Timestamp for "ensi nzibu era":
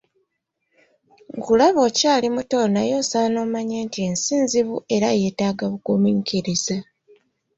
4.07-5.07